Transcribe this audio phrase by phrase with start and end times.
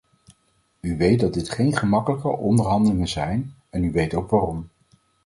[0.79, 4.69] U weet dat dit geen gemakkelijke onderhandelingen zijn, en u weet ook waarom.